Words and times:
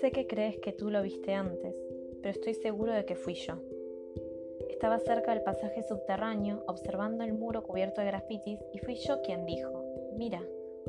Sé 0.00 0.10
que 0.12 0.26
crees 0.26 0.58
que 0.58 0.72
tú 0.72 0.90
lo 0.90 1.02
viste 1.02 1.32
antes, 1.34 1.76
pero 2.20 2.30
estoy 2.30 2.54
seguro 2.54 2.92
de 2.92 3.04
que 3.04 3.14
fui 3.14 3.34
yo. 3.34 3.54
Estaba 4.68 4.98
cerca 4.98 5.32
del 5.32 5.44
pasaje 5.44 5.84
subterráneo 5.84 6.64
observando 6.66 7.22
el 7.22 7.34
muro 7.34 7.62
cubierto 7.62 8.00
de 8.00 8.08
grafitis 8.08 8.58
y 8.72 8.78
fui 8.80 8.96
yo 8.96 9.22
quien 9.22 9.46
dijo, 9.46 9.84
mira, 10.16 10.42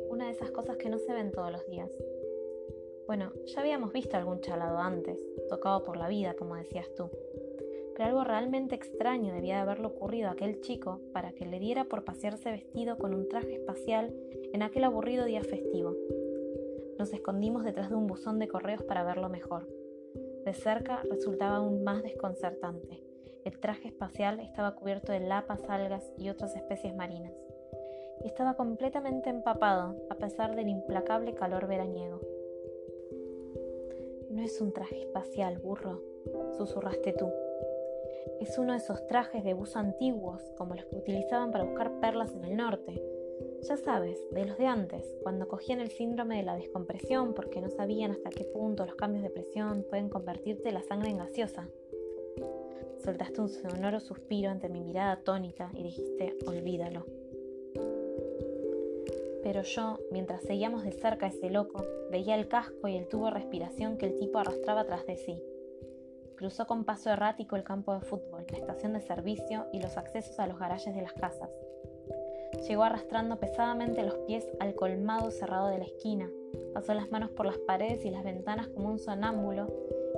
una 0.09 0.25
de 0.25 0.31
esas 0.31 0.49
cosas 0.49 0.77
que 0.77 0.89
no 0.89 0.97
se 0.97 1.13
ven 1.13 1.31
todos 1.31 1.51
los 1.51 1.67
días. 1.67 1.91
Bueno, 3.05 3.31
ya 3.45 3.61
habíamos 3.61 3.93
visto 3.93 4.17
algún 4.17 4.41
chalado 4.41 4.79
antes, 4.79 5.19
tocado 5.49 5.83
por 5.83 5.97
la 5.97 6.07
vida, 6.07 6.33
como 6.33 6.55
decías 6.55 6.91
tú. 6.95 7.11
Pero 7.95 8.09
algo 8.09 8.23
realmente 8.23 8.75
extraño 8.75 9.33
debía 9.33 9.55
de 9.55 9.61
haberle 9.61 9.87
ocurrido 9.87 10.29
a 10.29 10.31
aquel 10.31 10.61
chico 10.61 10.99
para 11.13 11.33
que 11.33 11.45
le 11.45 11.59
diera 11.59 11.85
por 11.85 12.03
pasearse 12.03 12.51
vestido 12.51 12.97
con 12.97 13.13
un 13.13 13.27
traje 13.29 13.55
espacial 13.55 14.15
en 14.51 14.63
aquel 14.63 14.83
aburrido 14.83 15.25
día 15.25 15.43
festivo. 15.43 15.95
Nos 16.97 17.13
escondimos 17.13 17.63
detrás 17.63 17.89
de 17.89 17.95
un 17.95 18.07
buzón 18.07 18.39
de 18.39 18.47
correos 18.47 18.83
para 18.83 19.03
verlo 19.03 19.29
mejor. 19.29 19.67
De 20.45 20.53
cerca 20.53 21.01
resultaba 21.09 21.57
aún 21.57 21.83
más 21.83 22.03
desconcertante. 22.03 23.01
El 23.45 23.59
traje 23.59 23.89
espacial 23.89 24.39
estaba 24.39 24.75
cubierto 24.75 25.11
de 25.11 25.19
lapas, 25.19 25.63
algas 25.67 26.11
y 26.17 26.29
otras 26.29 26.55
especies 26.55 26.95
marinas. 26.95 27.33
Y 28.23 28.27
estaba 28.27 28.55
completamente 28.55 29.29
empapado 29.29 29.95
a 30.09 30.15
pesar 30.15 30.55
del 30.55 30.69
implacable 30.69 31.33
calor 31.33 31.67
veraniego. 31.67 32.21
No 34.29 34.41
es 34.41 34.61
un 34.61 34.71
traje 34.71 34.99
espacial, 34.99 35.59
burro, 35.59 36.01
susurraste 36.57 37.13
tú. 37.13 37.29
Es 38.39 38.57
uno 38.57 38.73
de 38.73 38.79
esos 38.79 39.05
trajes 39.07 39.43
de 39.43 39.53
buzo 39.53 39.79
antiguos, 39.79 40.41
como 40.57 40.75
los 40.75 40.85
que 40.85 40.97
utilizaban 40.97 41.51
para 41.51 41.63
buscar 41.63 41.99
perlas 41.99 42.33
en 42.33 42.43
el 42.43 42.57
norte, 42.57 43.01
ya 43.67 43.77
sabes, 43.77 44.19
de 44.31 44.45
los 44.45 44.57
de 44.57 44.67
antes, 44.67 45.05
cuando 45.23 45.47
cogían 45.47 45.79
el 45.79 45.89
síndrome 45.89 46.37
de 46.37 46.43
la 46.43 46.55
descompresión 46.55 47.33
porque 47.33 47.61
no 47.61 47.69
sabían 47.69 48.11
hasta 48.11 48.29
qué 48.29 48.43
punto 48.43 48.85
los 48.85 48.95
cambios 48.95 49.23
de 49.23 49.29
presión 49.29 49.85
pueden 49.89 50.09
convertirte 50.09 50.71
la 50.71 50.83
sangre 50.83 51.11
en 51.11 51.17
gaseosa. 51.17 51.69
Soltaste 53.03 53.41
un 53.41 53.49
sonoro 53.49 53.99
suspiro 53.99 54.49
ante 54.49 54.69
mi 54.69 54.81
mirada 54.81 55.13
atónita 55.13 55.71
y 55.73 55.83
dijiste, 55.83 56.37
olvídalo. 56.45 57.05
Pero 59.43 59.61
yo, 59.61 59.99
mientras 60.11 60.41
seguíamos 60.43 60.83
de 60.83 60.91
cerca 60.91 61.25
a 61.25 61.29
ese 61.29 61.49
loco, 61.49 61.85
veía 62.11 62.35
el 62.35 62.47
casco 62.47 62.87
y 62.87 62.95
el 62.95 63.07
tubo 63.07 63.25
de 63.25 63.31
respiración 63.31 63.97
que 63.97 64.07
el 64.07 64.15
tipo 64.15 64.39
arrastraba 64.39 64.85
tras 64.85 65.05
de 65.05 65.17
sí. 65.17 65.41
Cruzó 66.37 66.67
con 66.67 66.83
paso 66.83 67.09
errático 67.09 67.55
el 67.55 67.63
campo 67.63 67.93
de 67.93 68.01
fútbol, 68.01 68.45
la 68.51 68.57
estación 68.57 68.93
de 68.93 69.01
servicio 69.01 69.67
y 69.71 69.81
los 69.81 69.97
accesos 69.97 70.39
a 70.39 70.47
los 70.47 70.59
garajes 70.59 70.93
de 70.95 71.01
las 71.01 71.13
casas. 71.13 71.49
Llegó 72.67 72.83
arrastrando 72.83 73.39
pesadamente 73.39 74.03
los 74.03 74.15
pies 74.19 74.47
al 74.59 74.75
colmado 74.75 75.31
cerrado 75.31 75.67
de 75.69 75.79
la 75.79 75.85
esquina, 75.85 76.29
pasó 76.73 76.93
las 76.93 77.09
manos 77.11 77.31
por 77.31 77.45
las 77.45 77.57
paredes 77.57 78.05
y 78.05 78.09
las 78.09 78.23
ventanas 78.23 78.67
como 78.67 78.89
un 78.89 78.99
sonámbulo 78.99 79.67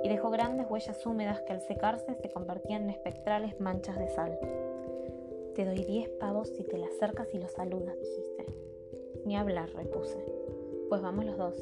y 0.02 0.08
dejó 0.08 0.30
grandes 0.30 0.66
huellas 0.70 1.04
húmedas 1.06 1.40
que 1.42 1.52
al 1.52 1.60
secarse 1.60 2.14
se 2.14 2.30
convertían 2.30 2.84
en 2.84 2.90
espectrales 2.90 3.58
manchas 3.60 3.98
de 3.98 4.08
sal. 4.08 4.38
Te 5.54 5.64
doy 5.64 5.84
diez 5.84 6.08
pavos 6.20 6.48
si 6.48 6.62
te 6.64 6.76
le 6.76 6.84
acercas 6.84 7.32
y 7.32 7.38
lo 7.38 7.48
saludas, 7.48 7.98
dijiste. 7.98 8.46
Ni 9.24 9.36
hablar, 9.36 9.70
repuse. 9.70 10.24
Pues 10.88 11.00
vamos 11.00 11.24
los 11.24 11.36
dos, 11.36 11.56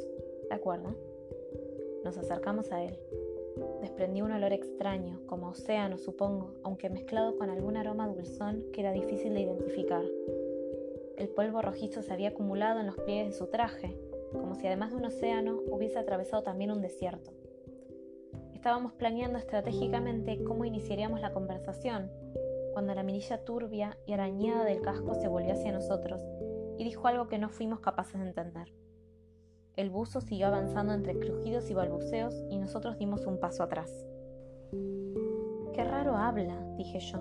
¿de 0.48 0.54
acuerdo? 0.54 0.94
Nos 2.02 2.18
acercamos 2.18 2.72
a 2.72 2.82
él. 2.82 2.98
Desprendí 3.94 4.22
un 4.22 4.32
olor 4.32 4.52
extraño, 4.52 5.20
como 5.28 5.50
océano 5.50 5.98
supongo, 5.98 6.56
aunque 6.64 6.90
mezclado 6.90 7.38
con 7.38 7.48
algún 7.48 7.76
aroma 7.76 8.08
dulzón 8.08 8.64
que 8.72 8.80
era 8.80 8.90
difícil 8.90 9.32
de 9.32 9.42
identificar. 9.42 10.02
El 11.16 11.28
polvo 11.28 11.62
rojizo 11.62 12.02
se 12.02 12.12
había 12.12 12.30
acumulado 12.30 12.80
en 12.80 12.86
los 12.86 12.96
pliegues 12.96 13.28
de 13.28 13.38
su 13.38 13.46
traje, 13.46 13.96
como 14.32 14.56
si 14.56 14.66
además 14.66 14.90
de 14.90 14.96
un 14.96 15.04
océano 15.04 15.60
hubiese 15.70 15.96
atravesado 15.96 16.42
también 16.42 16.72
un 16.72 16.82
desierto. 16.82 17.30
Estábamos 18.52 18.94
planeando 18.94 19.38
estratégicamente 19.38 20.42
cómo 20.42 20.64
iniciaríamos 20.64 21.20
la 21.20 21.32
conversación, 21.32 22.10
cuando 22.72 22.96
la 22.96 23.04
mirilla 23.04 23.44
turbia 23.44 23.96
y 24.06 24.12
arañada 24.12 24.64
del 24.64 24.80
casco 24.80 25.14
se 25.14 25.28
volvió 25.28 25.52
hacia 25.52 25.70
nosotros 25.70 26.20
y 26.78 26.82
dijo 26.82 27.06
algo 27.06 27.28
que 27.28 27.38
no 27.38 27.48
fuimos 27.48 27.78
capaces 27.78 28.20
de 28.20 28.26
entender. 28.26 28.72
El 29.76 29.90
buzo 29.90 30.20
siguió 30.20 30.46
avanzando 30.46 30.92
entre 30.92 31.18
crujidos 31.18 31.68
y 31.68 31.74
balbuceos 31.74 32.44
y 32.48 32.58
nosotros 32.58 32.96
dimos 32.96 33.26
un 33.26 33.40
paso 33.40 33.64
atrás. 33.64 33.90
Qué 35.72 35.82
raro 35.82 36.16
habla, 36.16 36.56
dije 36.76 37.00
yo, 37.00 37.18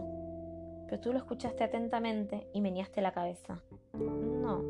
pero 0.85 1.01
tú 1.01 1.11
lo 1.11 1.17
escuchaste 1.17 1.63
atentamente 1.63 2.47
y 2.53 2.61
meneaste 2.61 3.01
la 3.01 3.11
cabeza. 3.11 3.63
No, 3.93 4.61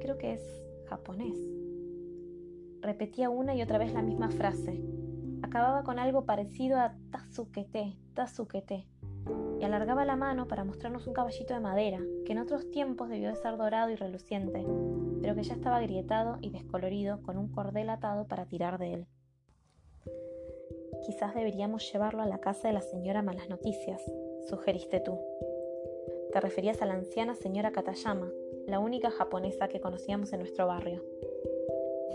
creo 0.00 0.18
que 0.18 0.34
es 0.34 0.64
japonés. 0.88 1.36
Repetía 2.80 3.28
una 3.28 3.56
y 3.56 3.62
otra 3.62 3.78
vez 3.78 3.92
la 3.92 4.02
misma 4.02 4.30
frase. 4.30 4.80
Acababa 5.42 5.82
con 5.82 5.98
algo 5.98 6.24
parecido 6.24 6.78
a 6.78 6.94
Tazukete, 7.10 7.96
Tazukete, 8.14 8.86
y 9.60 9.64
alargaba 9.64 10.04
la 10.04 10.16
mano 10.16 10.48
para 10.48 10.64
mostrarnos 10.64 11.06
un 11.06 11.12
caballito 11.12 11.52
de 11.52 11.60
madera, 11.60 12.00
que 12.24 12.32
en 12.32 12.38
otros 12.38 12.70
tiempos 12.70 13.08
debió 13.08 13.28
de 13.28 13.36
ser 13.36 13.56
dorado 13.56 13.90
y 13.90 13.94
reluciente, 13.94 14.66
pero 15.20 15.34
que 15.34 15.42
ya 15.42 15.54
estaba 15.54 15.76
agrietado 15.76 16.38
y 16.40 16.50
descolorido 16.50 17.20
con 17.22 17.36
un 17.36 17.48
cordel 17.48 17.90
atado 17.90 18.26
para 18.26 18.46
tirar 18.46 18.78
de 18.78 18.94
él. 18.94 19.06
Quizás 21.04 21.34
deberíamos 21.34 21.90
llevarlo 21.92 22.22
a 22.22 22.26
la 22.26 22.38
casa 22.38 22.68
de 22.68 22.74
la 22.74 22.82
señora 22.82 23.22
Malas 23.22 23.48
Noticias, 23.48 24.02
sugeriste 24.48 25.00
tú. 25.00 25.18
Te 26.32 26.40
referías 26.40 26.80
a 26.80 26.86
la 26.86 26.94
anciana 26.94 27.34
señora 27.34 27.72
Katayama, 27.72 28.30
la 28.66 28.78
única 28.78 29.10
japonesa 29.10 29.68
que 29.68 29.80
conocíamos 29.80 30.32
en 30.32 30.40
nuestro 30.40 30.66
barrio. 30.66 31.02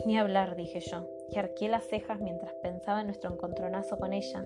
Ni 0.05 0.17
hablar, 0.17 0.55
dije 0.55 0.79
yo, 0.79 1.07
y 1.29 1.37
arqué 1.37 1.67
las 1.67 1.87
cejas 1.87 2.21
mientras 2.21 2.53
pensaba 2.55 3.01
en 3.01 3.07
nuestro 3.07 3.31
encontronazo 3.31 3.97
con 3.97 4.13
ella, 4.13 4.45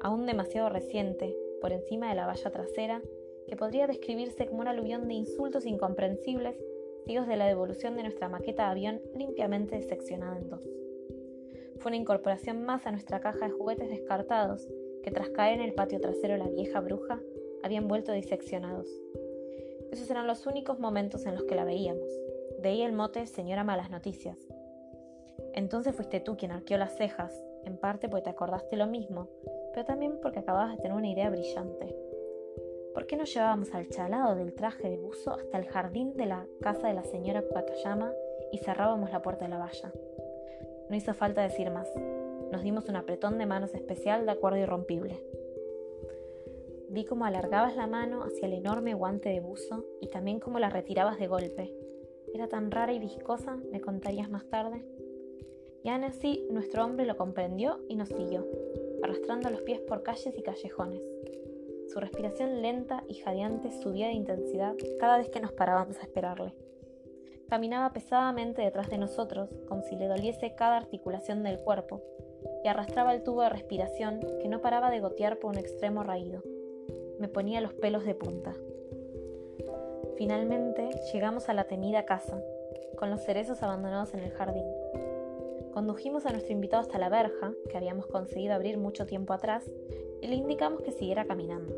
aún 0.00 0.26
demasiado 0.26 0.68
reciente, 0.68 1.36
por 1.64 1.72
encima 1.72 2.10
de 2.10 2.14
la 2.14 2.26
valla 2.26 2.50
trasera, 2.50 3.00
que 3.48 3.56
podría 3.56 3.86
describirse 3.86 4.46
como 4.46 4.60
un 4.60 4.68
aluvión 4.68 5.08
de 5.08 5.14
insultos 5.14 5.64
incomprensibles, 5.64 6.62
sigos 7.06 7.26
de 7.26 7.36
la 7.36 7.46
devolución 7.46 7.96
de 7.96 8.02
nuestra 8.02 8.28
maqueta 8.28 8.64
de 8.64 8.70
avión 8.72 9.00
limpiamente 9.16 9.80
seccionada 9.80 10.36
en 10.36 10.50
dos. 10.50 10.62
Fue 11.78 11.88
una 11.88 11.96
incorporación 11.96 12.66
más 12.66 12.86
a 12.86 12.90
nuestra 12.90 13.20
caja 13.20 13.46
de 13.46 13.52
juguetes 13.52 13.88
descartados, 13.88 14.68
que 15.02 15.10
tras 15.10 15.30
caer 15.30 15.54
en 15.54 15.62
el 15.62 15.72
patio 15.72 16.02
trasero 16.02 16.36
la 16.36 16.48
vieja 16.48 16.80
bruja, 16.80 17.18
habían 17.62 17.88
vuelto 17.88 18.12
diseccionados. 18.12 18.86
Esos 19.90 20.10
eran 20.10 20.26
los 20.26 20.46
únicos 20.46 20.78
momentos 20.78 21.24
en 21.24 21.34
los 21.34 21.44
que 21.44 21.54
la 21.54 21.64
veíamos. 21.64 22.10
De 22.58 22.68
ahí 22.68 22.82
el 22.82 22.92
mote 22.92 23.26
Señora 23.26 23.64
Malas 23.64 23.90
Noticias. 23.90 24.36
Entonces 25.54 25.96
fuiste 25.96 26.20
tú 26.20 26.36
quien 26.36 26.52
arqueó 26.52 26.76
las 26.76 26.94
cejas, 26.98 27.32
en 27.64 27.78
parte 27.78 28.10
porque 28.10 28.24
te 28.24 28.30
acordaste 28.30 28.76
lo 28.76 28.86
mismo, 28.86 29.30
pero 29.74 29.84
también 29.84 30.18
porque 30.22 30.38
acababas 30.38 30.76
de 30.76 30.82
tener 30.82 30.96
una 30.96 31.08
idea 31.08 31.28
brillante. 31.28 31.94
¿Por 32.94 33.06
qué 33.06 33.16
no 33.16 33.24
llevábamos 33.24 33.74
al 33.74 33.88
chalado 33.88 34.36
del 34.36 34.54
traje 34.54 34.88
de 34.88 34.96
buzo 34.96 35.32
hasta 35.32 35.58
el 35.58 35.66
jardín 35.66 36.16
de 36.16 36.26
la 36.26 36.46
casa 36.60 36.86
de 36.86 36.94
la 36.94 37.02
señora 37.02 37.42
Katayama 37.52 38.12
y 38.52 38.58
cerrábamos 38.58 39.10
la 39.10 39.20
puerta 39.20 39.46
de 39.46 39.50
la 39.50 39.58
valla? 39.58 39.92
No 40.88 40.94
hizo 40.94 41.12
falta 41.12 41.42
decir 41.42 41.70
más. 41.72 41.88
Nos 42.52 42.62
dimos 42.62 42.88
un 42.88 42.94
apretón 42.94 43.36
de 43.36 43.46
manos 43.46 43.74
especial 43.74 44.26
de 44.26 44.32
acuerdo 44.32 44.58
irrompible. 44.58 45.20
Vi 46.88 47.04
cómo 47.04 47.24
alargabas 47.24 47.74
la 47.74 47.88
mano 47.88 48.22
hacia 48.22 48.46
el 48.46 48.52
enorme 48.52 48.94
guante 48.94 49.30
de 49.30 49.40
buzo 49.40 49.84
y 50.00 50.06
también 50.06 50.38
cómo 50.38 50.60
la 50.60 50.70
retirabas 50.70 51.18
de 51.18 51.26
golpe. 51.26 51.74
Era 52.32 52.46
tan 52.46 52.70
rara 52.70 52.92
y 52.92 53.00
viscosa, 53.00 53.56
me 53.72 53.80
contarías 53.80 54.30
más 54.30 54.48
tarde. 54.48 54.84
Y 55.82 55.88
aún 55.88 56.04
así 56.04 56.46
nuestro 56.48 56.84
hombre 56.84 57.06
lo 57.06 57.16
comprendió 57.16 57.80
y 57.88 57.96
nos 57.96 58.08
siguió, 58.08 58.46
arrastrando 59.04 59.50
los 59.50 59.62
pies 59.62 59.80
por 59.80 60.02
calles 60.02 60.34
y 60.36 60.42
callejones. 60.42 61.02
Su 61.92 62.00
respiración 62.00 62.62
lenta 62.62 63.04
y 63.08 63.14
jadeante 63.14 63.70
subía 63.70 64.08
de 64.08 64.14
intensidad 64.14 64.74
cada 64.98 65.18
vez 65.18 65.28
que 65.28 65.40
nos 65.40 65.52
parábamos 65.52 65.98
a 65.98 66.02
esperarle. 66.02 66.54
Caminaba 67.48 67.92
pesadamente 67.92 68.62
detrás 68.62 68.90
de 68.90 68.98
nosotros, 68.98 69.48
como 69.68 69.82
si 69.82 69.94
le 69.96 70.08
doliese 70.08 70.54
cada 70.56 70.78
articulación 70.78 71.42
del 71.42 71.60
cuerpo, 71.60 72.02
y 72.64 72.68
arrastraba 72.68 73.14
el 73.14 73.22
tubo 73.22 73.42
de 73.42 73.50
respiración 73.50 74.20
que 74.40 74.48
no 74.48 74.60
paraba 74.60 74.90
de 74.90 75.00
gotear 75.00 75.38
por 75.38 75.52
un 75.52 75.58
extremo 75.58 76.02
raído 76.02 76.42
me 77.18 77.28
ponía 77.28 77.60
los 77.60 77.72
pelos 77.74 78.04
de 78.04 78.14
punta. 78.14 78.54
Finalmente 80.16 80.90
llegamos 81.12 81.48
a 81.48 81.54
la 81.54 81.64
temida 81.64 82.04
casa, 82.04 82.38
con 82.96 83.10
los 83.10 83.24
cerezos 83.24 83.62
abandonados 83.62 84.14
en 84.14 84.20
el 84.20 84.30
jardín. 84.30 84.66
Condujimos 85.74 86.24
a 86.24 86.30
nuestro 86.30 86.52
invitado 86.52 86.82
hasta 86.82 86.98
la 86.98 87.08
verja, 87.08 87.52
que 87.68 87.76
habíamos 87.76 88.06
conseguido 88.06 88.54
abrir 88.54 88.78
mucho 88.78 89.06
tiempo 89.06 89.32
atrás, 89.32 89.68
y 90.22 90.28
le 90.28 90.36
indicamos 90.36 90.82
que 90.82 90.92
siguiera 90.92 91.26
caminando. 91.26 91.74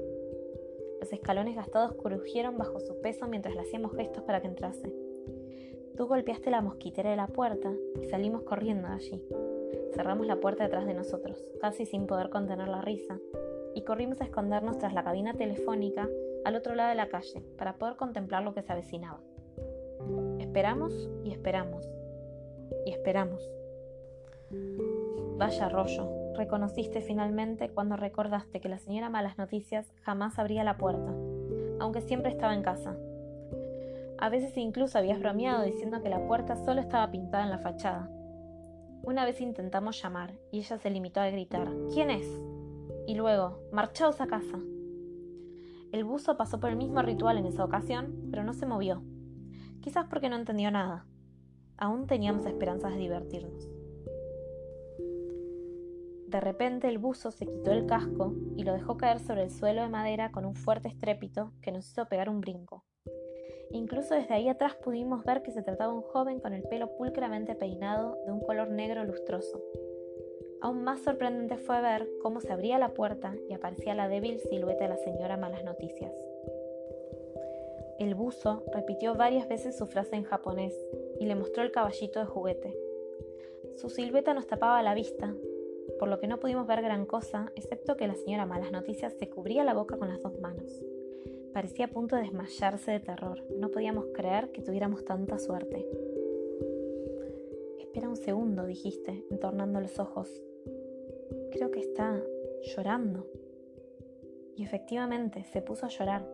Los 1.00 1.10
escalones 1.14 1.56
gastados 1.56 1.94
crujieron 1.94 2.58
bajo 2.58 2.78
su 2.78 3.00
peso 3.00 3.26
mientras 3.26 3.54
le 3.54 3.62
hacíamos 3.62 3.96
gestos 3.96 4.22
para 4.24 4.42
que 4.42 4.48
entrase. 4.48 4.92
Tú 5.96 6.08
golpeaste 6.08 6.50
la 6.50 6.60
mosquitera 6.60 7.08
de 7.08 7.16
la 7.16 7.28
puerta 7.28 7.72
y 7.98 8.04
salimos 8.04 8.42
corriendo 8.42 8.86
de 8.86 8.94
allí. 8.94 9.24
Cerramos 9.94 10.26
la 10.26 10.40
puerta 10.40 10.64
detrás 10.64 10.84
de 10.84 10.92
nosotros, 10.92 11.42
casi 11.62 11.86
sin 11.86 12.06
poder 12.06 12.28
contener 12.28 12.68
la 12.68 12.82
risa, 12.82 13.18
y 13.74 13.80
corrimos 13.80 14.20
a 14.20 14.24
escondernos 14.24 14.76
tras 14.76 14.92
la 14.92 15.04
cabina 15.04 15.32
telefónica 15.32 16.06
al 16.44 16.54
otro 16.54 16.74
lado 16.74 16.90
de 16.90 16.96
la 16.96 17.08
calle 17.08 17.42
para 17.56 17.78
poder 17.78 17.96
contemplar 17.96 18.42
lo 18.42 18.52
que 18.52 18.60
se 18.60 18.74
avecinaba. 18.74 19.22
Esperamos 20.38 21.08
y 21.24 21.32
esperamos. 21.32 21.88
Y 22.84 22.90
esperamos. 22.90 23.55
Vaya 25.38 25.68
rollo, 25.68 26.32
reconociste 26.34 27.02
finalmente 27.02 27.68
cuando 27.68 27.96
recordaste 27.96 28.58
que 28.58 28.70
la 28.70 28.78
señora 28.78 29.10
Malas 29.10 29.36
Noticias 29.36 29.92
jamás 30.00 30.38
abría 30.38 30.64
la 30.64 30.78
puerta, 30.78 31.12
aunque 31.78 32.00
siempre 32.00 32.30
estaba 32.30 32.54
en 32.54 32.62
casa. 32.62 32.96
A 34.16 34.30
veces 34.30 34.56
incluso 34.56 34.96
habías 34.96 35.20
bromeado 35.20 35.62
diciendo 35.62 36.02
que 36.02 36.08
la 36.08 36.26
puerta 36.26 36.56
solo 36.56 36.80
estaba 36.80 37.10
pintada 37.10 37.44
en 37.44 37.50
la 37.50 37.58
fachada. 37.58 38.10
Una 39.02 39.26
vez 39.26 39.42
intentamos 39.42 40.02
llamar 40.02 40.32
y 40.50 40.60
ella 40.60 40.78
se 40.78 40.88
limitó 40.88 41.20
a 41.20 41.28
gritar 41.28 41.68
¿Quién 41.92 42.08
es? 42.08 42.26
Y 43.06 43.14
luego, 43.14 43.60
marchaos 43.72 44.22
a 44.22 44.26
casa. 44.26 44.58
El 45.92 46.04
buzo 46.04 46.38
pasó 46.38 46.60
por 46.60 46.70
el 46.70 46.76
mismo 46.76 47.02
ritual 47.02 47.36
en 47.36 47.44
esa 47.44 47.62
ocasión, 47.62 48.28
pero 48.30 48.42
no 48.42 48.54
se 48.54 48.64
movió. 48.64 49.02
Quizás 49.82 50.06
porque 50.06 50.30
no 50.30 50.36
entendió 50.36 50.70
nada. 50.70 51.04
Aún 51.76 52.06
teníamos 52.06 52.46
esperanzas 52.46 52.94
de 52.94 53.00
divertirnos. 53.00 53.75
De 56.36 56.40
repente 56.40 56.86
el 56.86 56.98
buzo 56.98 57.30
se 57.30 57.46
quitó 57.46 57.72
el 57.72 57.86
casco 57.86 58.34
y 58.56 58.64
lo 58.64 58.74
dejó 58.74 58.98
caer 58.98 59.20
sobre 59.20 59.44
el 59.44 59.50
suelo 59.50 59.80
de 59.80 59.88
madera 59.88 60.30
con 60.32 60.44
un 60.44 60.54
fuerte 60.54 60.86
estrépito 60.86 61.54
que 61.62 61.72
nos 61.72 61.90
hizo 61.90 62.04
pegar 62.10 62.28
un 62.28 62.42
brinco. 62.42 62.84
Incluso 63.70 64.14
desde 64.14 64.34
ahí 64.34 64.46
atrás 64.46 64.74
pudimos 64.74 65.24
ver 65.24 65.40
que 65.40 65.50
se 65.50 65.62
trataba 65.62 65.92
de 65.92 65.96
un 65.96 66.02
joven 66.02 66.38
con 66.40 66.52
el 66.52 66.62
pelo 66.64 66.94
pulcramente 66.98 67.54
peinado 67.54 68.18
de 68.26 68.32
un 68.32 68.40
color 68.40 68.68
negro 68.68 69.02
lustroso. 69.04 69.62
Aún 70.60 70.84
más 70.84 71.00
sorprendente 71.00 71.56
fue 71.56 71.80
ver 71.80 72.06
cómo 72.20 72.42
se 72.42 72.52
abría 72.52 72.78
la 72.78 72.92
puerta 72.92 73.34
y 73.48 73.54
aparecía 73.54 73.94
la 73.94 74.06
débil 74.06 74.38
silueta 74.38 74.84
de 74.84 74.90
la 74.90 74.98
señora 74.98 75.38
Malas 75.38 75.64
Noticias. 75.64 76.12
El 77.98 78.14
buzo 78.14 78.62
repitió 78.74 79.14
varias 79.14 79.48
veces 79.48 79.78
su 79.78 79.86
frase 79.86 80.16
en 80.16 80.24
japonés 80.24 80.74
y 81.18 81.24
le 81.24 81.34
mostró 81.34 81.62
el 81.62 81.72
caballito 81.72 82.20
de 82.20 82.26
juguete. 82.26 82.76
Su 83.76 83.88
silueta 83.88 84.32
nos 84.32 84.46
tapaba 84.46 84.82
la 84.82 84.94
vista, 84.94 85.34
por 85.98 86.08
lo 86.08 86.18
que 86.18 86.26
no 86.26 86.38
pudimos 86.38 86.66
ver 86.66 86.82
gran 86.82 87.06
cosa, 87.06 87.52
excepto 87.54 87.96
que 87.96 88.06
la 88.06 88.14
señora 88.14 88.46
Malas 88.46 88.72
Noticias 88.72 89.14
se 89.18 89.28
cubría 89.28 89.64
la 89.64 89.74
boca 89.74 89.96
con 89.96 90.08
las 90.08 90.22
dos 90.22 90.38
manos. 90.40 90.82
Parecía 91.52 91.86
a 91.86 91.88
punto 91.88 92.16
de 92.16 92.22
desmayarse 92.22 92.90
de 92.90 93.00
terror. 93.00 93.42
No 93.58 93.70
podíamos 93.70 94.06
creer 94.12 94.52
que 94.52 94.60
tuviéramos 94.60 95.04
tanta 95.06 95.38
suerte. 95.38 95.86
Espera 97.78 98.10
un 98.10 98.16
segundo, 98.16 98.66
dijiste, 98.66 99.24
entornando 99.30 99.80
los 99.80 99.98
ojos. 99.98 100.30
Creo 101.50 101.70
que 101.70 101.80
está 101.80 102.20
llorando. 102.62 103.26
Y 104.54 104.64
efectivamente, 104.64 105.44
se 105.44 105.62
puso 105.62 105.86
a 105.86 105.88
llorar. 105.88 106.28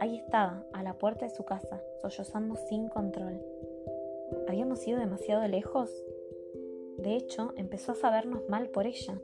Ahí 0.00 0.16
estaba, 0.16 0.64
a 0.72 0.82
la 0.82 0.94
puerta 0.94 1.26
de 1.26 1.30
su 1.30 1.44
casa, 1.44 1.82
sollozando 2.00 2.56
sin 2.56 2.88
control. 2.88 3.42
¿Habíamos 4.48 4.86
ido 4.88 4.98
demasiado 4.98 5.46
lejos? 5.46 5.90
De 6.98 7.16
hecho, 7.16 7.54
empezó 7.56 7.92
a 7.92 7.96
sabernos 7.96 8.48
mal 8.48 8.68
por 8.68 8.86
ella 8.86 9.18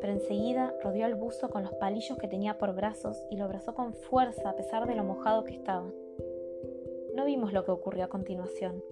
pero 0.00 0.12
enseguida 0.12 0.74
rodeó 0.82 1.06
al 1.06 1.14
buzo 1.14 1.48
con 1.50 1.62
los 1.62 1.74
palillos 1.74 2.18
que 2.18 2.28
tenía 2.28 2.58
por 2.58 2.74
brazos 2.74 3.22
y 3.30 3.36
lo 3.36 3.44
abrazó 3.44 3.74
con 3.74 3.94
fuerza 3.94 4.50
a 4.50 4.56
pesar 4.56 4.86
de 4.86 4.94
lo 4.94 5.04
mojado 5.04 5.44
que 5.44 5.54
estaba. 5.54 5.90
No 7.14 7.24
vimos 7.24 7.52
lo 7.52 7.64
que 7.64 7.72
ocurrió 7.72 8.04
a 8.04 8.08
continuación. 8.08 8.82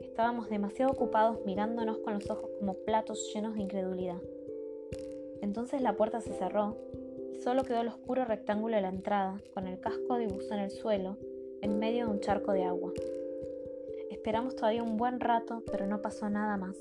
Estábamos 0.00 0.48
demasiado 0.48 0.92
ocupados 0.92 1.44
mirándonos 1.44 1.98
con 1.98 2.14
los 2.14 2.30
ojos 2.30 2.50
como 2.58 2.74
platos 2.74 3.30
llenos 3.34 3.54
de 3.54 3.62
incredulidad. 3.62 4.20
Entonces 5.42 5.82
la 5.82 5.94
puerta 5.94 6.20
se 6.20 6.32
cerró 6.32 6.76
y 7.32 7.36
solo 7.40 7.64
quedó 7.64 7.80
el 7.80 7.88
oscuro 7.88 8.24
rectángulo 8.24 8.76
de 8.76 8.82
la 8.82 8.88
entrada, 8.88 9.42
con 9.52 9.66
el 9.66 9.80
casco 9.80 10.16
de 10.16 10.28
buzo 10.28 10.54
en 10.54 10.60
el 10.60 10.70
suelo, 10.70 11.16
en 11.60 11.78
medio 11.78 12.06
de 12.06 12.12
un 12.12 12.20
charco 12.20 12.52
de 12.52 12.64
agua. 12.64 12.92
Esperamos 14.10 14.56
todavía 14.56 14.82
un 14.82 14.96
buen 14.96 15.20
rato, 15.20 15.62
pero 15.70 15.86
no 15.86 16.00
pasó 16.00 16.30
nada 16.30 16.56
más. 16.56 16.76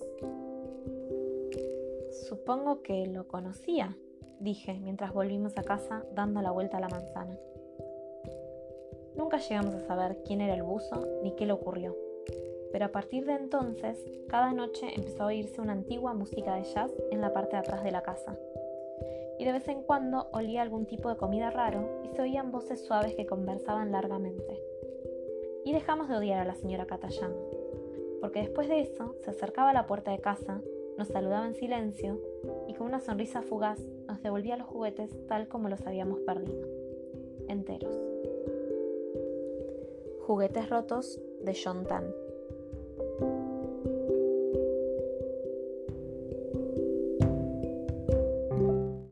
Supongo 2.33 2.81
que 2.81 3.05
lo 3.05 3.27
conocía, 3.27 3.95
dije 4.39 4.79
mientras 4.81 5.13
volvimos 5.13 5.55
a 5.59 5.61
casa 5.61 6.03
dando 6.15 6.41
la 6.41 6.49
vuelta 6.49 6.77
a 6.77 6.79
la 6.79 6.89
manzana. 6.89 7.37
Nunca 9.15 9.37
llegamos 9.37 9.75
a 9.75 9.81
saber 9.81 10.17
quién 10.25 10.41
era 10.41 10.55
el 10.55 10.63
buzo 10.63 11.07
ni 11.21 11.35
qué 11.35 11.45
le 11.45 11.53
ocurrió, 11.53 11.95
pero 12.71 12.85
a 12.85 12.91
partir 12.91 13.27
de 13.27 13.33
entonces, 13.33 14.03
cada 14.29 14.51
noche 14.51 14.95
empezó 14.95 15.21
a 15.21 15.25
oírse 15.27 15.61
una 15.61 15.73
antigua 15.73 16.15
música 16.15 16.55
de 16.55 16.63
jazz 16.63 16.91
en 17.11 17.21
la 17.21 17.33
parte 17.33 17.51
de 17.51 17.59
atrás 17.59 17.83
de 17.83 17.91
la 17.91 18.01
casa. 18.01 18.35
Y 19.37 19.45
de 19.45 19.51
vez 19.51 19.67
en 19.67 19.83
cuando 19.83 20.27
olía 20.31 20.63
algún 20.63 20.87
tipo 20.87 21.09
de 21.09 21.17
comida 21.17 21.51
raro 21.51 22.01
y 22.03 22.15
se 22.15 22.23
oían 22.23 22.51
voces 22.51 22.83
suaves 22.83 23.13
que 23.13 23.27
conversaban 23.27 23.91
largamente. 23.91 24.59
Y 25.65 25.71
dejamos 25.71 26.09
de 26.09 26.17
odiar 26.17 26.39
a 26.39 26.45
la 26.45 26.55
señora 26.55 26.87
Katayama, 26.87 27.35
porque 28.21 28.39
después 28.39 28.67
de 28.69 28.81
eso 28.81 29.13
se 29.19 29.29
acercaba 29.29 29.69
a 29.69 29.73
la 29.73 29.85
puerta 29.85 30.09
de 30.09 30.19
casa 30.19 30.63
nos 30.97 31.07
saludaba 31.07 31.47
en 31.47 31.55
silencio 31.55 32.19
y 32.67 32.73
con 32.73 32.87
una 32.87 32.99
sonrisa 32.99 33.41
fugaz 33.41 33.79
nos 34.07 34.21
devolvía 34.21 34.57
los 34.57 34.67
juguetes 34.67 35.09
tal 35.27 35.47
como 35.47 35.69
los 35.69 35.85
habíamos 35.85 36.19
perdido, 36.21 36.67
enteros. 37.47 37.99
Juguetes 40.25 40.69
rotos 40.69 41.21
de 41.41 41.57
John 41.61 41.85
Tan. 41.85 42.22